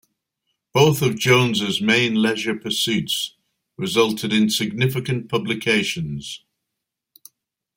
[0.73, 3.35] Both of Jones's main leisure pursuits
[3.77, 6.43] resulted in significant publications.